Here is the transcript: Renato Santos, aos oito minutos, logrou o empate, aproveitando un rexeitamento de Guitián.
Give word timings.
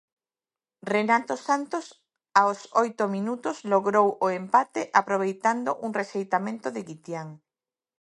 Renato 0.93 1.33
Santos, 1.47 1.85
aos 2.41 2.59
oito 2.83 3.03
minutos, 3.15 3.57
logrou 3.71 4.07
o 4.25 4.27
empate, 4.41 4.81
aproveitando 5.01 5.69
un 5.85 5.91
rexeitamento 5.99 6.67
de 6.75 6.81
Guitián. 6.89 7.27